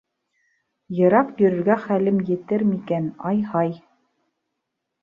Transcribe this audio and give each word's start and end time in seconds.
—Йыраҡ 0.99 1.29
йөрөргә 1.45 1.77
хәлем 1.83 2.19
етер 2.33 2.67
микән, 2.73 3.09
ай-һай... 3.35 3.79